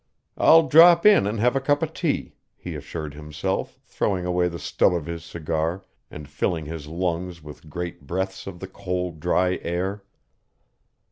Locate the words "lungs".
6.87-7.43